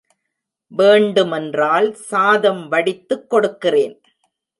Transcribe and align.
வேண்டு 0.71 1.25
மென்றால் 1.25 1.93
சாதம் 1.93 2.67
வடித்துக் 2.67 3.29
கொடுக்கிறேன். 3.29 3.95